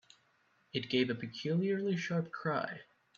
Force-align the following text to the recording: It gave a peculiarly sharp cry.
It 0.73 0.89
gave 0.89 1.11
a 1.11 1.13
peculiarly 1.13 1.95
sharp 1.95 2.31
cry. 2.31 2.81